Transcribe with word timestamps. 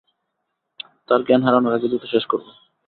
তার 1.07 1.19
জ্ঞান 1.23 1.41
হারানোর 1.43 1.75
আগেই 1.75 1.89
দ্রুত 1.91 2.03
শেষ 2.13 2.23
করব। 2.25 2.45